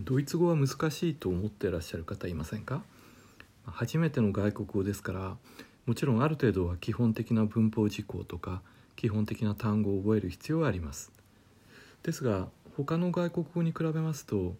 [0.00, 2.82] ドイツ語は難しいと思っていらっしゃる方いませんか？
[3.64, 5.36] 初めての外国語ですから
[5.86, 8.62] もちろんある程度は基本的な文法事項とか
[8.96, 11.12] 基本的な単語を覚える必要はあります。
[12.02, 14.56] ですが他の外国語に比べますと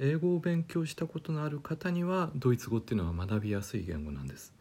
[0.00, 4.52] 英語を勉強したことのある方にはドイツ語っていうのは学びやすい言語なんです。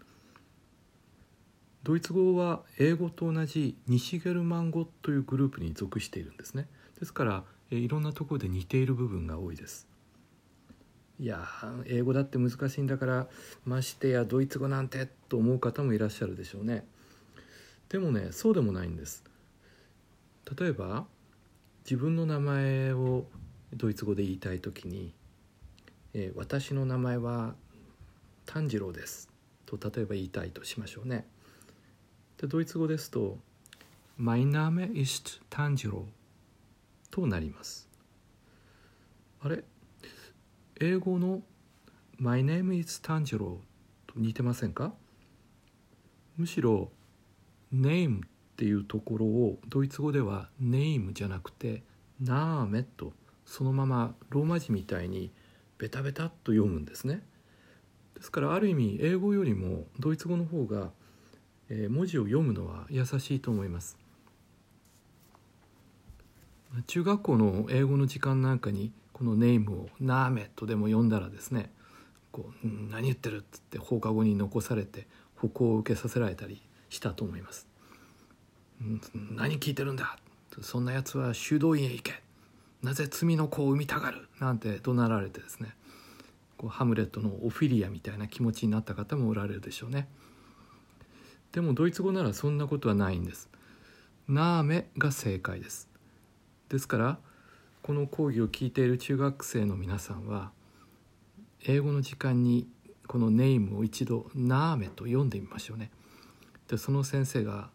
[1.82, 6.68] ドイツ語は英語と同じ西ゲルマン語というグループに属しているんですね。
[7.00, 9.88] ですからいろんなところで似ている部分が多いです。
[11.24, 11.48] いや
[11.86, 13.28] 英語だって難しいんだから
[13.64, 16.86] ましてやドイツ語なんてと思う方もいらっしゃるでしょうね。
[17.88, 19.24] でもねそうでもないんです。
[20.60, 21.06] 例えば
[21.86, 23.24] 自分の名前を
[23.74, 25.14] ドイツ語で言いたい時に
[26.14, 27.56] 「えー、私の名前は
[28.46, 29.30] 炭治郎です」
[29.66, 31.26] と例えば言いたいとしましょうね。
[32.36, 33.38] でドイツ語ですと
[34.20, 36.06] 「Mein Name ist 炭治郎」
[37.12, 37.88] となります。
[39.40, 39.64] あれ？
[40.86, 41.42] 英語の
[42.18, 43.62] My name is 炭治郎
[44.06, 44.92] と似てませんか？
[46.36, 46.92] むしろ
[47.74, 48.20] name っ
[48.58, 51.84] ていうところをドイツ語では name じゃなくて
[52.22, 53.14] name と
[53.46, 55.32] そのままローマ字みたいに
[55.78, 57.24] ベタベタと読むんですね。
[58.16, 60.92] ですからある意味英語よりもドイツ語の方が、
[61.90, 63.98] 文字を読むのは優しいと思います。
[66.88, 71.72] 中学校の英語の時間なんかにこのネームを「ナーメ」とでも読んだらですね
[72.32, 77.68] こう「何言ってる」っつって放課後に残されて歩行を受けさせられたりしたと思います
[79.36, 80.18] 「何聞いてるんだ
[80.62, 82.24] そんなやつは修道院へ行け
[82.82, 85.76] なぜ罪の子を産みたがる」なんて怒鳴られてですね
[86.58, 90.08] こうハムレットのオフィリアみたいな気持ちになった方もおられるでしょうね。
[91.52, 93.50] でもドイツ語ならそんなことはないんです
[94.28, 95.88] 「ナーメ」が正解です。
[96.70, 97.20] ですから
[97.84, 100.52] この講義を聞いている中学生の皆さんは
[101.66, 102.66] 英語の時間に
[103.08, 105.92] このネームを一度「ナーメ」と読んでみましょうね。
[106.70, 107.70] でその先生が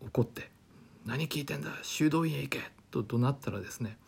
[0.00, 0.52] 怒って
[1.04, 3.98] 「何聞いてんだ修道院へ行け!」と怒鳴ったらですね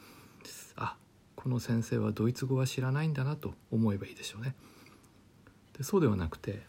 [0.77, 0.97] あ
[1.35, 4.55] この先生はドイツ語は知らないんだなと思えばいいでしょうね。
[5.77, 6.65] でそうではなくて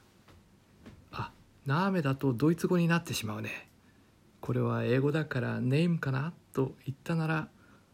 [1.13, 1.31] 「あ
[1.67, 3.69] ナーメだとドイツ語になってしまうね」
[4.41, 7.47] これは英語だからネームかなと言ったなら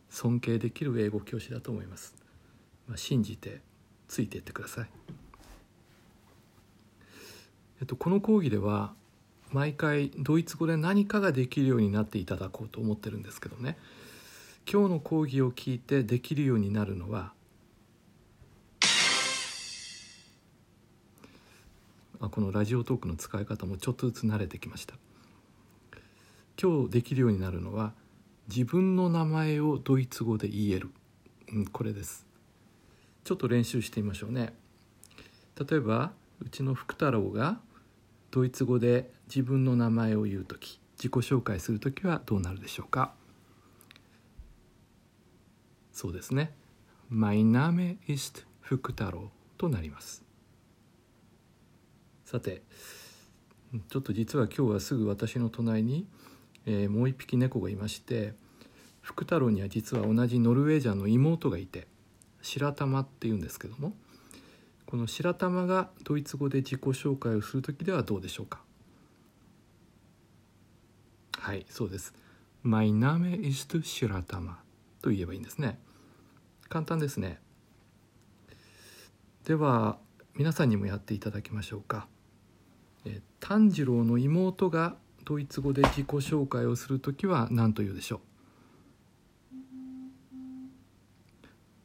[0.10, 2.16] 尊敬できる英語教師だと思います、
[2.88, 3.62] まあ、信じて
[4.08, 4.90] ついていってください、
[7.82, 8.94] えっと、この講義では
[9.52, 13.78] 毎回ドイツ語で何かができるようになっていただこうと思ってるんですけどね。
[14.70, 17.32] 今日の講義を聞いてできるようになるのは
[22.20, 24.96] あこのラジオトークの使い方もちょっとずつ慣れてきました。
[26.62, 27.94] 今日できるようになるのは
[28.48, 30.90] 自分の名前をドイツ語で言える、
[31.52, 32.26] うん、これです。
[33.24, 34.54] ちょっと練習してみましょうね。
[35.70, 37.60] 例えばうちの福太郎が
[38.32, 43.14] ドイツ語で自分の名前を言う時自己紹介する時はどうなるでしょうか？
[45.92, 46.54] そうですね
[47.12, 50.24] 「Mein Name ist 福太郎」となります。
[52.24, 52.62] さて
[53.90, 56.08] ちょっと実は今日はすぐ私の隣に
[56.68, 58.34] えー、もう一匹猫がいまして
[59.02, 61.88] 福太郎には実は同じノルウェージャンの妹がいて
[62.42, 63.94] 白玉っていうんですけども
[64.86, 68.62] この白玉がドイツ語で自己紹介をする時ではどうでしょうか。
[71.40, 72.14] はいそうです
[72.64, 74.60] 「My name is 白玉」
[75.02, 75.80] と言えばいいんですね。
[76.68, 77.40] 簡単ですね。
[79.46, 79.98] では
[80.36, 82.08] 皆さんにもやっていただきましょうか、
[83.06, 88.20] え炭治郎の妹がドイツ語で自己紹介をする時は何と言うでしょう？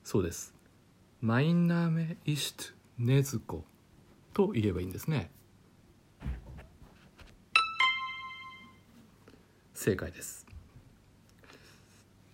[0.05, 0.55] そうです。
[1.21, 2.63] マイナーメイシト
[2.99, 3.65] ネズコ
[4.33, 5.33] と言えばいいんですね。
[9.75, 10.47] 正解です。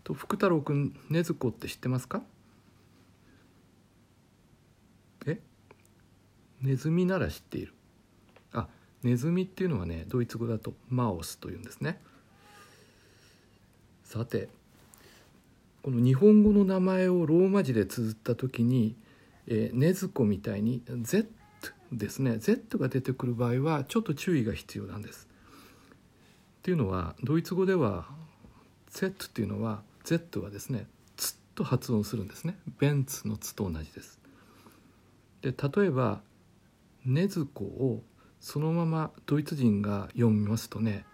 [0.04, 2.22] と福太郎くんねずこって知ってますか？
[5.24, 5.40] え？
[6.60, 7.72] ネズミなら知っている
[9.02, 12.00] ネズミっていうのはねドイツ語だとマオスというんですね
[14.04, 14.48] さて
[15.82, 18.96] この日本語の名前をローマ字で綴った時に
[19.46, 21.28] 「えー、ねずこ」みたいに「Z」
[21.92, 25.28] ですね「Z」が出てくる場合はちょっと注意が必要なんです。
[26.58, 28.08] っていうのはドイツ語では
[28.90, 30.86] 「Z」っていうのは「Z」はですね
[31.16, 32.58] 「つ」と発音するんですね。
[32.78, 34.18] ベンツの「つ」と同じです。
[35.42, 36.20] で例えば
[37.06, 38.02] 「ねずこ」を
[38.40, 41.04] 「そのままドイツ人が読みますとね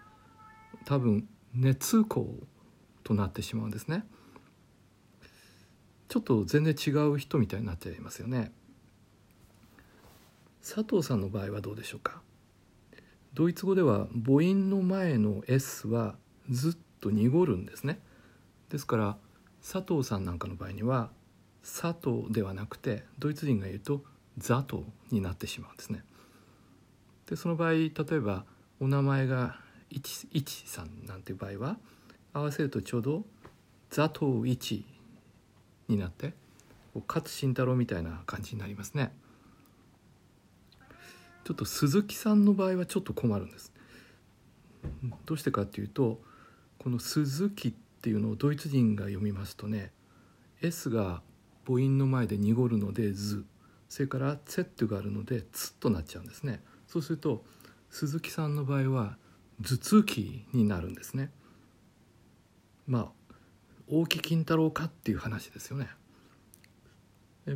[0.85, 2.27] 多分熱光
[3.03, 4.05] となってしまうんですね。
[6.09, 8.53] ちょっと全然違う人みたいになっちゃいますよね。
[10.63, 12.23] 佐藤さんの場合はどうでしょうか？
[13.35, 16.15] ドイツ語では母音の前の S は
[16.51, 17.99] ずっと濁るんですね。
[18.71, 19.17] ですから
[19.61, 21.11] 佐藤さんなんかの場合には
[21.63, 24.05] 佐藤ではなくてドイツ人が言うと
[24.39, 26.05] ザトになってしまうんですね。
[27.29, 28.45] でその場合例えば
[28.81, 29.57] お名前が
[29.91, 31.79] 一さんなんていう場合は
[32.33, 33.25] 合わせるとちょうど
[33.91, 34.85] ザトウ一
[35.89, 36.35] になって
[37.07, 39.13] 勝慎太郎みたいな感じになりますね。
[41.45, 43.73] ちょっと鈴木さんの場合はちょっと困るんです。
[45.27, 46.21] どうしてかっていうと
[46.79, 47.73] この「鈴木」っ
[48.03, 49.93] ていうのをドイツ人が読みますとね
[50.61, 51.23] S が
[51.67, 53.45] 母音の前で濁るので「図」
[53.89, 56.63] それから「ツェット」があるので「ツ」となっちゃうんですね。
[56.95, 57.45] そうすると
[57.91, 59.19] 鈴木さんの場合は
[59.61, 61.33] 「頭痛期」になるんですね。
[62.87, 63.35] まあ
[63.89, 65.89] 大木金太郎かっていう話ですよね。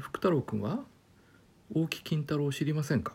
[0.01, 0.85] 福太郎君は？
[1.73, 3.15] 大木金太郎知りませんか？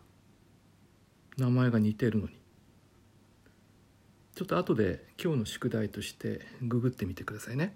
[1.35, 2.39] 名前が似てるのに。
[4.33, 7.75] ちょっと後で今日の宿題としてググってみてくださいね。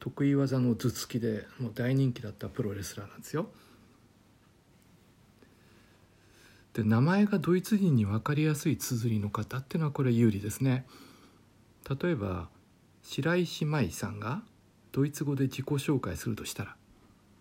[0.00, 3.52] 得意技の頭突きでもう大人気だったプロレスラーなんですよ。
[6.74, 10.86] で名前がドイツ人に分かりやすい綴りの方っていうのはこれ有利ですね
[11.88, 12.48] 例えば
[13.02, 14.42] 白石舞さんが
[14.92, 16.76] ドイツ語で自己紹介するとしたら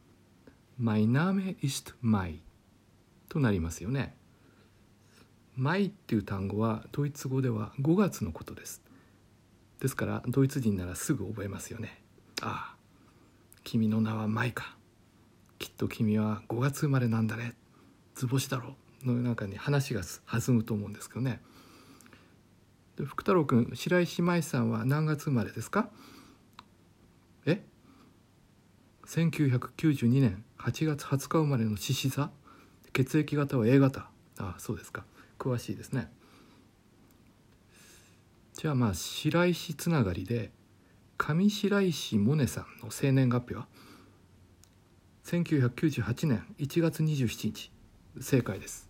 [0.79, 2.39] 「My Name ist Mai」
[3.29, 4.15] となりますよね。
[5.55, 8.83] マイっていう単語はドイツ語では5月のことです。
[9.79, 12.01] ですからドイツ人ならすぐ覚えますよね。
[12.41, 12.77] ああ、
[13.63, 14.77] 君の名はマイか。
[15.57, 17.55] きっと君は5月生まれなんだね。
[18.13, 18.73] 図星だろう。
[19.03, 21.41] の中に話が弾むと思うんですけどね。
[22.97, 25.89] で福太郎君白石舞さんは何月生まれですか？
[27.45, 27.63] え
[29.05, 30.43] ？1992年。
[30.57, 32.31] 8月20日生まれの獅子座。
[32.93, 34.09] 血液型は A 型。
[34.39, 35.05] ああそうですか。
[35.37, 36.11] 詳しいですね。
[38.53, 40.51] じゃあまあ白石つながりで
[41.17, 43.67] 上白石萌音さんの生年月日は
[45.25, 47.71] ？1998年1月27日。
[48.19, 48.86] 正解です。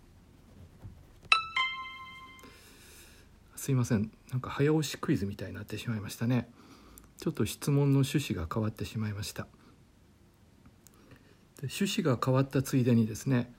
[3.68, 4.10] すいません。
[4.30, 6.48] なんか早押しクイズみたいになってしまいましたね。
[7.18, 9.42] ちょっと質問の趣旨が変わってしまいました。
[11.60, 13.52] で趣旨が変わったついでにですね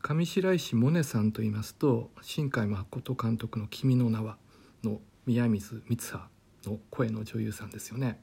[0.00, 4.38] 上白石萌音さんと言いますと新海誠監督の「君の名は」
[4.84, 6.28] の宮水光葉
[6.64, 8.22] の声の女優さんですよね。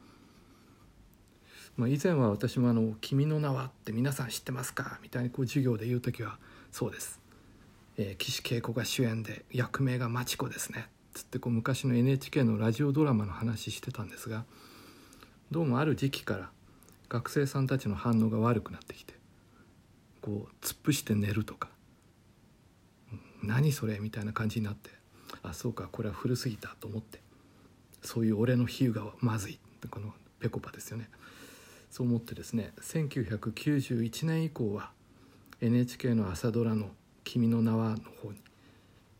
[1.75, 6.39] まあ、以前は私もあの「君の名は」って皆さん知ってますかみたいにこう授業で言う時は
[6.71, 7.19] そうです、
[7.97, 14.45] えー、岸恵子が主演で役名が真知子ですねつってこう昔の NHK のラジオドラマの話してたんですが
[15.51, 16.49] どうもある時期から
[17.07, 19.13] 学生さんたちの反応が悪くなってきて
[20.21, 21.69] こう突っ伏して寝るとか
[23.43, 24.89] 「何それ?」みたいな感じになって
[25.43, 27.21] あそうかこれは古すぎたと思って
[28.01, 29.59] そういう俺の比喩がまずい
[29.91, 31.09] このぺこぱですよね
[31.91, 34.91] そう思ってですね1991年以降は
[35.61, 36.89] NHK の朝ドラの
[37.23, 38.39] 「君の名は」の方に、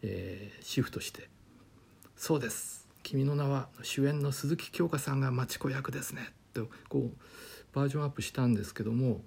[0.02, 1.30] えー、シフトして
[2.16, 2.88] 「そうです。
[3.04, 6.34] 君の名は」主演の鈴木京香さんが町子役ですね。
[6.60, 7.18] ってこう
[7.74, 9.24] バージョンアップしたんですけども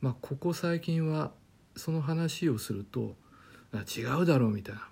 [0.00, 1.32] まあここ最近は
[1.76, 3.16] その話をすると
[3.96, 4.88] 違うだろうみたいな。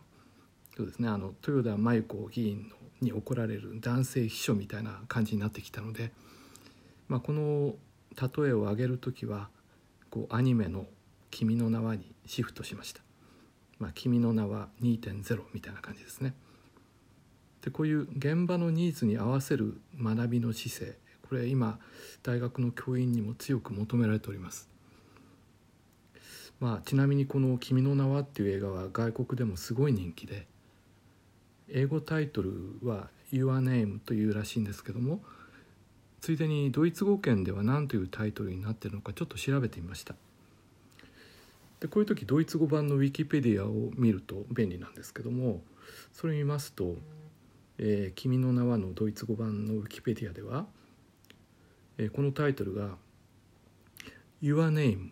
[0.76, 1.09] そうですね。
[1.09, 6.12] あの豊田真由子議員のに怒られる男性秘書みたいな感じになってきたので、
[7.09, 7.76] まあ、この
[8.17, 9.50] 例えを挙げる時は
[10.11, 10.87] こうアニメの
[11.35, 13.03] 「君の名は」にシフトしました。
[13.81, 16.33] まあ、君の名は2.0みたいな感じですね。
[17.61, 21.81] でこういう現場のニーズに合わせる学びの姿勢これ今
[22.23, 24.69] 大学の教員にも強く求められております。
[26.61, 30.47] まあ、ちなみにこの「君の名は」っていう映画は外国でもすごい人気で
[31.69, 35.25] 英語タイトルは「Your Name」というらしいんですけども
[36.21, 40.14] ついでにドイツ語圏では何というタイトルになってるのかちょっと調べてみました
[41.81, 45.62] でこういう時ドイツ語版のウィキペディアを見ると便利なんですけども
[46.12, 46.97] それ見ますと
[47.78, 50.66] 「えー、君の名は」のドイツ語版のウィキペディアでは、
[51.99, 52.97] えー、このタイトルが
[54.43, 55.11] 「Your Name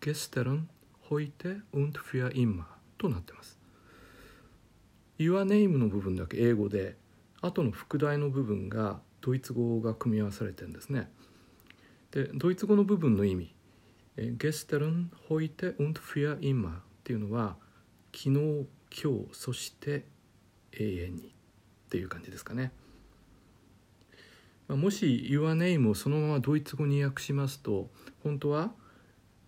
[0.00, 0.64] gestern
[1.10, 2.64] heute und für immer
[2.98, 3.58] となってます。
[5.18, 6.96] Your name の部分だけ英語で
[7.40, 11.10] 後の副題の部分がドイツ語が組み合わされてるんですね。
[12.10, 13.53] でドイツ語の部分の意味
[14.16, 17.56] gestern heute und für immer っていうのは
[18.12, 18.66] 昨日
[19.02, 20.04] 今日そして
[20.72, 21.32] 永遠にっ
[21.90, 22.72] ていう感じですかね
[24.68, 27.90] もし「Your name」をそのままドイツ語に訳しますと
[28.22, 28.72] 本当は、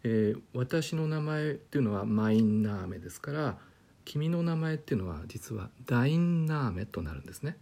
[0.02, 3.58] えー、私の名前っていうのは「マインナーメ」ですから
[4.04, 7.56] 君の名前っていうのは実は「ダインナーメ」となるんですね。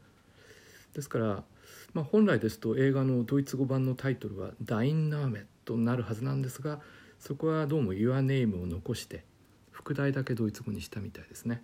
[0.95, 1.45] ですから、
[1.93, 6.81] まあ、本来ですと映画のドイツ語版のタイトルは「ダインナーメ」となるはずなんですが
[7.19, 9.25] そこはどうも「Your name」を残して
[9.71, 11.63] 副題だけドイツ語にしたみたいですね。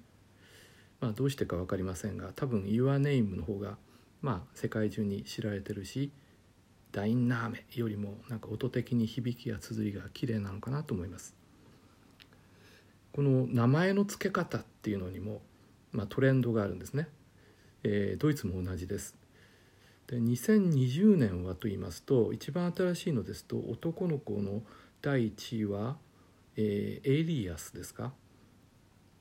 [1.00, 3.78] まあ、どうしてか分かりませんが多分「Your name」の方が
[4.20, 6.12] まあ世界中に知られてるし
[6.92, 11.34] 「ダインナーメ」よりもなんか音的に響きや綴りが綺麗なのかなと思います。
[13.12, 15.42] この名前の付け方っていうのにも、
[15.92, 17.08] まあ、トレンドがあるんですね。
[17.82, 19.19] えー、ドイツも同じです。
[20.10, 24.62] で2020年はと言いますと一番新しいのですと男の子の
[25.02, 25.98] 第1位は、
[26.56, 28.12] えー、エリアスですか、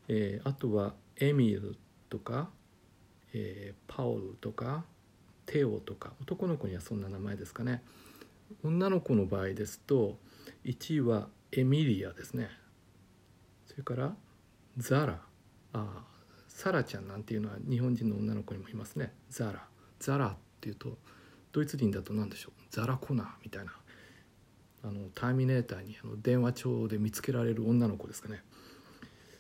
[0.08, 1.78] えー、あとはエミル
[2.10, 2.50] とか、
[3.34, 4.84] えー、パオルとか
[5.46, 7.84] テオとか男の子にはそんな名前ですかね。
[8.64, 10.18] 女の子の場合ですと
[10.66, 12.50] 1位はエミリアですね。
[13.68, 14.16] それから
[14.78, 15.22] ザラ。
[15.74, 16.04] あ
[16.48, 19.14] サラちゃんなんていうのは日本人の女の子にもいますね。
[19.30, 19.68] ザラ。
[20.00, 20.98] ザラっていうと
[21.54, 22.52] ドイツ人だと何でしょう？
[22.70, 23.72] ザラコナーみたいな。
[24.82, 28.44] あのターミネーターにあの電話帳で見つけられる女の子ですかね。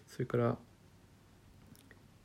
[0.07, 0.57] それから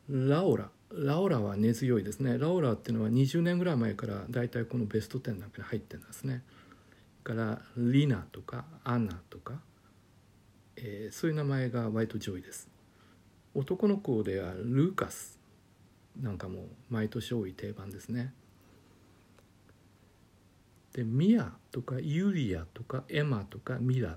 [0.09, 0.71] ラオラ。
[0.93, 2.39] ラオラは根強いですね。
[2.39, 6.43] ラオラっていうのは20年ぐらい前から大体このベスト10なんかに入ってるんですね。
[7.25, 9.55] からリナとかアナとか、
[10.77, 12.69] えー、そういう名前が割と上位です。
[13.55, 15.41] 男の子ではルーカス
[16.21, 18.35] なんかも毎年多い定番ですね。
[20.95, 24.17] でミアとかユリアとかエマとかミラ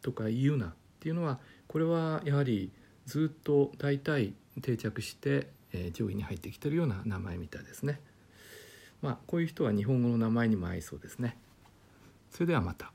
[0.00, 2.70] とかユナっていうのはこれはやはり
[3.06, 8.00] ずっと大体定着して、え上位に入ってきてるような名前みたいですね。
[9.00, 11.36] まあこういう人は日本語の名前にも合いそうですね。
[12.30, 12.92] それではまた。